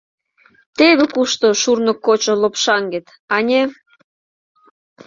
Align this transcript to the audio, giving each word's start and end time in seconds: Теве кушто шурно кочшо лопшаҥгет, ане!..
Теве 0.77 1.05
кушто 1.13 1.47
шурно 1.61 1.93
кочшо 2.05 2.33
лопшаҥгет, 2.41 3.07
ане!.. 3.37 3.61